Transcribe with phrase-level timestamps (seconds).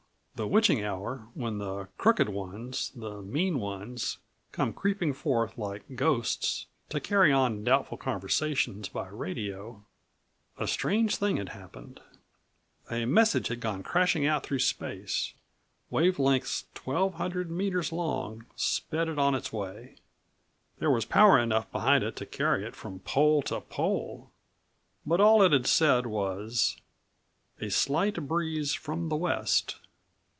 [0.33, 4.17] the witching hour when the crooked ones, the mean ones,
[4.51, 9.83] come creeping forth like ghosts to carry on doubtful conversations by radio,
[10.57, 15.35] a strange thing had happened.12 A message had gone crashing out through space.
[15.91, 19.95] Wave lengths 1200 meters long sped it on its way.
[20.79, 24.31] There was power enough behind it to carry it from pole to pole,
[25.05, 26.77] but all it had said was:
[27.59, 29.75] "A slight breeze from the west."